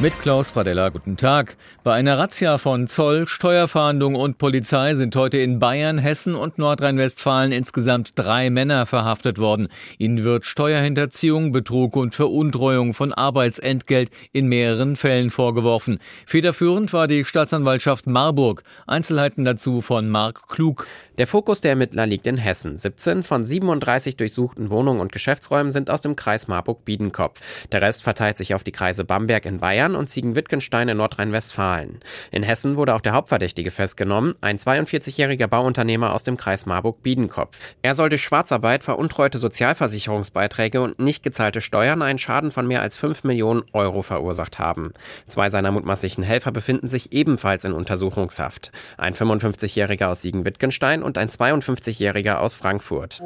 Mit 0.00 0.20
Klaus 0.20 0.50
Pradella, 0.50 0.88
guten 0.88 1.16
Tag. 1.16 1.56
Bei 1.84 1.94
einer 1.94 2.18
Razzia 2.18 2.58
von 2.58 2.88
Zoll, 2.88 3.28
Steuerfahndung 3.28 4.16
und 4.16 4.38
Polizei 4.38 4.96
sind 4.96 5.14
heute 5.14 5.38
in 5.38 5.60
Bayern, 5.60 5.98
Hessen 5.98 6.34
und 6.34 6.58
Nordrhein-Westfalen 6.58 7.52
insgesamt 7.52 8.18
drei 8.18 8.50
Männer 8.50 8.86
verhaftet 8.86 9.38
worden. 9.38 9.68
Ihnen 9.98 10.24
wird 10.24 10.46
Steuerhinterziehung, 10.46 11.52
Betrug 11.52 11.94
und 11.94 12.12
Veruntreuung 12.16 12.92
von 12.92 13.12
Arbeitsentgelt 13.12 14.10
in 14.32 14.48
mehreren 14.48 14.96
Fällen 14.96 15.30
vorgeworfen. 15.30 16.00
Federführend 16.26 16.92
war 16.92 17.06
die 17.06 17.24
Staatsanwaltschaft 17.24 18.08
Marburg. 18.08 18.64
Einzelheiten 18.88 19.44
dazu 19.44 19.80
von 19.80 20.08
Marc 20.08 20.48
Klug. 20.48 20.88
Der 21.18 21.28
Fokus 21.28 21.60
der 21.60 21.70
Ermittler 21.70 22.06
liegt 22.06 22.26
in 22.26 22.36
Hessen. 22.36 22.76
17 22.76 23.22
von 23.22 23.44
37 23.44 24.16
durchsuchten 24.16 24.70
Wohnungen 24.70 25.00
und 25.00 25.12
Geschäftsräumen 25.12 25.70
sind 25.70 25.88
aus 25.88 26.00
dem 26.00 26.16
Kreis 26.16 26.48
Marburg-Biedenkopf. 26.48 27.40
Der 27.70 27.80
Rest 27.80 28.02
verteilt 28.02 28.38
sich 28.38 28.54
auf 28.54 28.64
die 28.64 28.72
Kreise 28.72 29.04
Bamberg 29.04 29.44
in 29.44 29.58
Bayern 29.58 29.83
Bayern 29.84 29.96
und 29.96 30.08
Ziegen-Wittgenstein 30.08 30.88
in 30.88 30.96
Nordrhein-Westfalen. 30.96 32.00
In 32.30 32.42
Hessen 32.42 32.76
wurde 32.76 32.94
auch 32.94 33.02
der 33.02 33.12
Hauptverdächtige 33.12 33.70
festgenommen, 33.70 34.34
ein 34.40 34.58
42-jähriger 34.58 35.46
Bauunternehmer 35.46 36.14
aus 36.14 36.24
dem 36.24 36.38
Kreis 36.38 36.64
Marburg-Biedenkopf. 36.64 37.58
Er 37.82 37.94
soll 37.94 38.08
durch 38.08 38.22
Schwarzarbeit, 38.22 38.82
veruntreute 38.82 39.36
Sozialversicherungsbeiträge 39.36 40.80
und 40.80 40.98
nicht 40.98 41.22
gezahlte 41.22 41.60
Steuern 41.60 42.00
einen 42.00 42.18
Schaden 42.18 42.50
von 42.50 42.66
mehr 42.66 42.80
als 42.80 42.96
5 42.96 43.24
Millionen 43.24 43.62
Euro 43.74 44.00
verursacht 44.00 44.58
haben. 44.58 44.94
Zwei 45.26 45.50
seiner 45.50 45.70
mutmaßlichen 45.70 46.24
Helfer 46.24 46.50
befinden 46.50 46.88
sich 46.88 47.12
ebenfalls 47.12 47.64
in 47.64 47.74
Untersuchungshaft. 47.74 48.72
Ein 48.96 49.12
55-jähriger 49.12 50.06
aus 50.06 50.22
Siegen-Wittgenstein 50.22 51.02
und 51.02 51.18
ein 51.18 51.28
52-jähriger 51.28 52.36
aus 52.36 52.54
Frankfurt. 52.54 53.20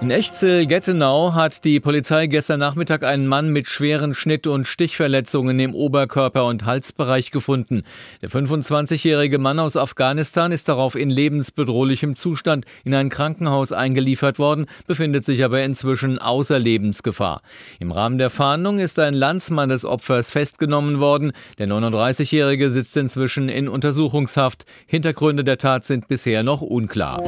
In 0.00 0.12
Echzel-Gettenau 0.12 1.34
hat 1.34 1.64
die 1.64 1.80
Polizei 1.80 2.28
gestern 2.28 2.60
Nachmittag 2.60 3.02
einen 3.02 3.26
Mann 3.26 3.50
mit 3.50 3.66
schweren 3.66 4.14
Schnitt- 4.14 4.46
und 4.46 4.68
Stichverletzungen 4.68 5.58
im 5.58 5.74
Oberkörper- 5.74 6.46
und 6.46 6.64
Halsbereich 6.64 7.32
gefunden. 7.32 7.82
Der 8.22 8.30
25-jährige 8.30 9.38
Mann 9.38 9.58
aus 9.58 9.76
Afghanistan 9.76 10.52
ist 10.52 10.68
darauf 10.68 10.94
in 10.94 11.10
lebensbedrohlichem 11.10 12.14
Zustand 12.14 12.64
in 12.84 12.94
ein 12.94 13.08
Krankenhaus 13.08 13.72
eingeliefert 13.72 14.38
worden, 14.38 14.66
befindet 14.86 15.24
sich 15.24 15.42
aber 15.42 15.64
inzwischen 15.64 16.20
außer 16.20 16.60
Lebensgefahr. 16.60 17.42
Im 17.80 17.90
Rahmen 17.90 18.18
der 18.18 18.30
Fahndung 18.30 18.78
ist 18.78 19.00
ein 19.00 19.14
Landsmann 19.14 19.68
des 19.68 19.84
Opfers 19.84 20.30
festgenommen 20.30 21.00
worden. 21.00 21.32
Der 21.58 21.66
39-jährige 21.66 22.70
sitzt 22.70 22.96
inzwischen 22.96 23.48
in 23.48 23.68
Untersuchungshaft. 23.68 24.64
Hintergründe 24.86 25.42
der 25.42 25.58
Tat 25.58 25.82
sind 25.82 26.06
bisher 26.06 26.44
noch 26.44 26.62
unklar. 26.62 27.20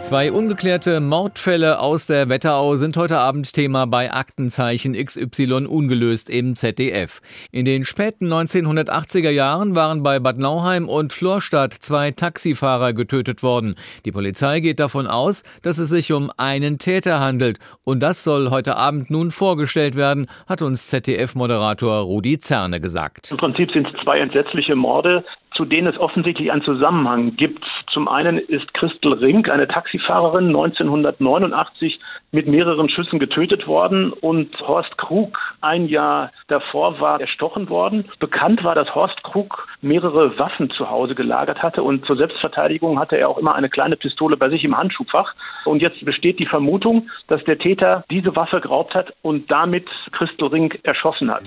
Zwei 0.00 0.32
ungeklärte 0.32 0.98
Mordfälle 1.00 1.78
aus 1.78 2.06
der 2.06 2.30
Wetterau 2.30 2.76
sind 2.76 2.96
heute 2.96 3.18
Abend 3.18 3.52
Thema 3.52 3.86
bei 3.86 4.10
Aktenzeichen 4.10 4.94
XY 4.94 5.66
ungelöst 5.66 6.30
im 6.30 6.56
ZDF. 6.56 7.20
In 7.52 7.66
den 7.66 7.84
späten 7.84 8.32
1980er 8.32 9.30
Jahren 9.30 9.76
waren 9.76 10.02
bei 10.02 10.18
Bad 10.18 10.38
Nauheim 10.38 10.88
und 10.88 11.12
Florstadt 11.12 11.74
zwei 11.74 12.12
Taxifahrer 12.12 12.94
getötet 12.94 13.42
worden. 13.42 13.74
Die 14.06 14.10
Polizei 14.10 14.60
geht 14.60 14.80
davon 14.80 15.06
aus, 15.06 15.42
dass 15.62 15.78
es 15.78 15.90
sich 15.90 16.12
um 16.12 16.30
einen 16.38 16.78
Täter 16.78 17.20
handelt. 17.20 17.58
Und 17.84 18.02
das 18.02 18.24
soll 18.24 18.50
heute 18.50 18.78
Abend 18.78 19.10
nun 19.10 19.30
vorgestellt 19.30 19.96
werden, 19.96 20.28
hat 20.48 20.62
uns 20.62 20.88
ZDF-Moderator 20.88 22.00
Rudi 22.00 22.38
Zerne 22.38 22.80
gesagt. 22.80 23.30
Im 23.30 23.36
Prinzip 23.36 23.70
sind 23.70 23.86
es 23.86 23.92
zwei 24.02 24.18
entsetzliche 24.18 24.74
Morde 24.74 25.24
zu 25.60 25.66
denen 25.66 25.88
es 25.88 25.98
offensichtlich 25.98 26.50
einen 26.50 26.62
Zusammenhang 26.62 27.36
gibt. 27.36 27.64
Zum 27.92 28.06
einen 28.06 28.38
ist 28.38 28.72
Christel 28.74 29.14
Rink, 29.14 29.48
eine 29.48 29.66
Taxifahrerin, 29.66 30.48
1989 30.48 31.98
mit 32.30 32.46
mehreren 32.46 32.88
Schüssen 32.88 33.18
getötet 33.18 33.66
worden 33.66 34.12
und 34.12 34.56
Horst 34.60 34.96
Krug 34.96 35.36
ein 35.60 35.86
Jahr 35.88 36.30
davor 36.46 37.00
war 37.00 37.20
erstochen 37.20 37.68
worden. 37.68 38.08
Bekannt 38.20 38.62
war, 38.62 38.76
dass 38.76 38.94
Horst 38.94 39.22
Krug 39.24 39.66
mehrere 39.80 40.38
Waffen 40.38 40.70
zu 40.70 40.88
Hause 40.88 41.16
gelagert 41.16 41.62
hatte 41.62 41.82
und 41.82 42.06
zur 42.06 42.16
Selbstverteidigung 42.16 43.00
hatte 43.00 43.16
er 43.16 43.28
auch 43.28 43.38
immer 43.38 43.56
eine 43.56 43.68
kleine 43.68 43.96
Pistole 43.96 44.36
bei 44.36 44.48
sich 44.50 44.62
im 44.62 44.76
Handschuhfach. 44.76 45.34
Und 45.64 45.82
jetzt 45.82 46.04
besteht 46.04 46.38
die 46.38 46.46
Vermutung, 46.46 47.08
dass 47.26 47.42
der 47.44 47.58
Täter 47.58 48.04
diese 48.10 48.36
Waffe 48.36 48.60
geraubt 48.60 48.94
hat 48.94 49.12
und 49.22 49.50
damit 49.50 49.88
Christel 50.12 50.46
Rink 50.46 50.78
erschossen 50.84 51.30
hat. 51.30 51.42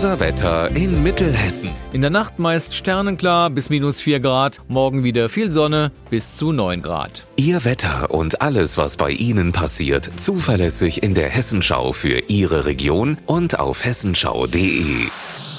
Unser 0.00 0.18
Wetter 0.18 0.74
in 0.74 1.02
Mittelhessen. 1.02 1.72
In 1.92 2.00
der 2.00 2.08
Nacht 2.08 2.38
meist 2.38 2.74
sternenklar 2.74 3.50
bis 3.50 3.68
minus 3.68 4.00
4 4.00 4.20
Grad, 4.20 4.58
morgen 4.66 5.04
wieder 5.04 5.28
viel 5.28 5.50
Sonne 5.50 5.92
bis 6.08 6.38
zu 6.38 6.52
9 6.52 6.80
Grad. 6.80 7.26
Ihr 7.36 7.66
Wetter 7.66 8.10
und 8.10 8.40
alles, 8.40 8.78
was 8.78 8.96
bei 8.96 9.10
Ihnen 9.10 9.52
passiert, 9.52 10.10
zuverlässig 10.16 11.02
in 11.02 11.12
der 11.12 11.28
Hessenschau 11.28 11.92
für 11.92 12.30
Ihre 12.30 12.64
Region 12.64 13.18
und 13.26 13.58
auf 13.58 13.84
hessenschau.de. 13.84 15.49